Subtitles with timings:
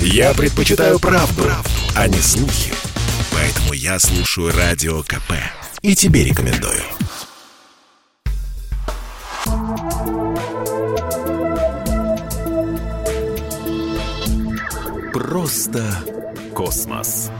[0.00, 2.72] Я предпочитаю правду, правду, а не слухи.
[3.32, 5.32] Поэтому я слушаю Радио КП.
[5.82, 6.82] И тебе рекомендую.
[15.12, 15.84] Просто
[16.54, 17.30] космос.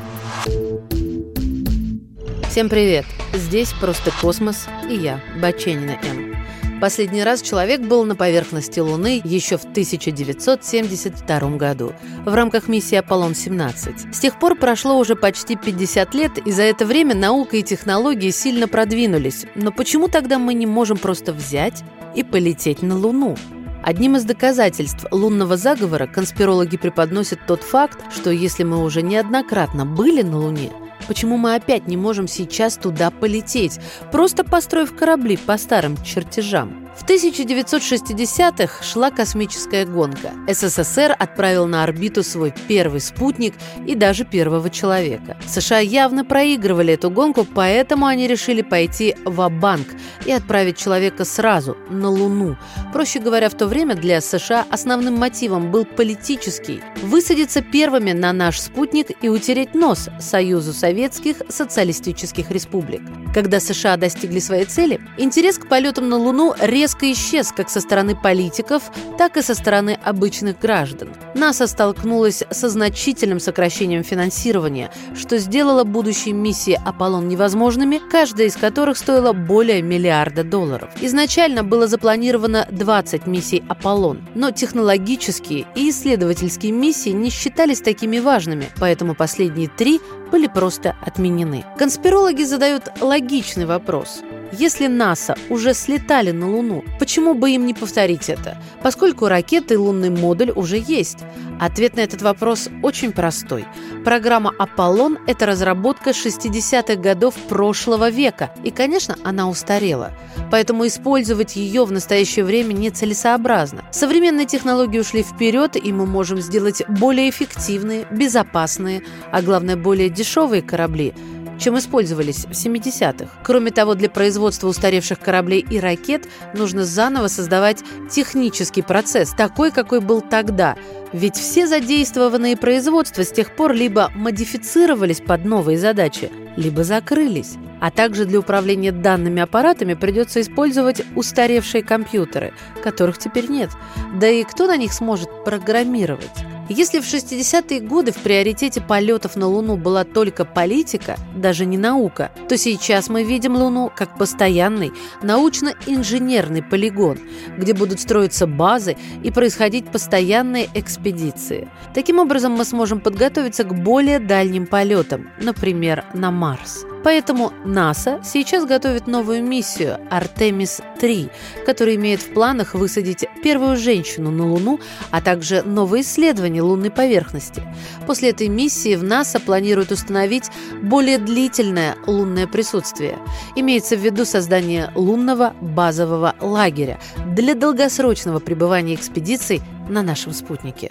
[2.51, 3.05] Всем привет!
[3.35, 6.36] Здесь «Просто космос» и я, Баченина М.
[6.81, 11.95] Последний раз человек был на поверхности Луны еще в 1972 году
[12.27, 14.13] в рамках миссии «Аполлон-17».
[14.13, 18.31] С тех пор прошло уже почти 50 лет, и за это время наука и технологии
[18.31, 19.47] сильно продвинулись.
[19.55, 21.83] Но почему тогда мы не можем просто взять
[22.15, 23.37] и полететь на Луну?
[23.83, 30.21] Одним из доказательств лунного заговора конспирологи преподносят тот факт, что если мы уже неоднократно были
[30.21, 30.71] на Луне–
[31.09, 33.79] Почему мы опять не можем сейчас туда полететь,
[34.11, 36.86] просто построив корабли по старым чертежам?
[36.97, 40.33] В 1960-х шла космическая гонка.
[40.49, 43.55] СССР отправил на орбиту свой первый спутник
[43.87, 45.37] и даже первого человека.
[45.47, 49.87] США явно проигрывали эту гонку, поэтому они решили пойти в банк
[50.25, 52.57] и отправить человека сразу на Луну.
[52.95, 58.59] Проще говоря, в то время для США основным мотивом был политический– высадиться первыми на наш
[58.59, 63.03] спутник и утереть нос Союзу Советских Социалистических Республик.
[63.37, 68.17] Когда США достигли своей цели, интерес к полетам на Луну резко исчез как со стороны
[68.17, 68.85] политиков,
[69.19, 71.11] так и со стороны обычных граждан.
[71.35, 78.97] НАСА столкнулась со значительным сокращением финансирования, что сделало будущие миссии «Аполлон» невозможными, каждая из которых
[78.97, 80.89] стоила более миллиарда долларов.
[81.03, 88.71] Изначально было запланировано 20 миссий «Аполлон», но технологические и исследовательские миссии не считались такими важными,
[88.81, 91.65] поэтому последние три были просто отменены.
[91.79, 94.21] Конспирологи задают логичный вопрос.
[94.53, 99.77] Если НАСА уже слетали на Луну, почему бы им не повторить это, поскольку ракеты и
[99.77, 101.19] лунный модуль уже есть?
[101.61, 103.65] Ответ на этот вопрос очень простой.
[104.05, 110.13] Программа «Аполлон»— это разработка 60-х годов прошлого века, и, конечно, она устарела.
[110.51, 113.85] Поэтому использовать ее в настоящее время нецелесообразно.
[113.91, 119.03] Современные технологии ушли вперед, и мы можем сделать более эффективные, безопасные,
[119.33, 121.15] а главное, более дешевые корабли—
[121.59, 123.31] чем использовались в 70-х.
[123.43, 130.01] Кроме того, для производства устаревших кораблей и ракет нужно заново создавать технический процесс, такой, какой
[130.01, 130.77] был тогда.
[131.13, 137.55] Ведь все задействованные производства с тех пор либо модифицировались под новые задачи, либо закрылись.
[137.81, 143.71] А также для управления данными аппаратами придется использовать устаревшие компьютеры, которых теперь нет.
[144.15, 146.56] Да и кто на них сможет программировать?
[146.69, 152.33] Если в 60-е годы в приоритете полетов на Луну была только политика, даже не наука,
[152.49, 157.19] то сейчас мы видим Луну как постоянный научно-инженерный полигон,
[157.57, 161.69] где будут строиться базы и происходить постоянные экспедиции.
[161.95, 166.85] Таким образом, мы сможем подготовиться к более дальним полетам, например, на Марс.
[167.07, 171.31] Поэтому НАСА сейчас готовит новую миссию Артемис-3,
[171.65, 174.81] которая имеет в планах высадить первую женщину на Луну,
[175.13, 177.63] а также новые исследования лунной поверхности.
[178.09, 180.51] После этой миссии в НАСА планируют установить
[180.83, 183.17] более длительное лунное присутствие.
[183.55, 186.99] Имеется в виду создание лунного базового лагеря
[187.37, 190.91] для долгосрочного пребывания экспедиций на нашем спутнике.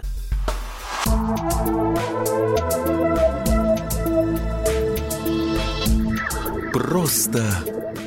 [6.75, 7.41] Просто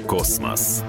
[0.06, 0.82] космос.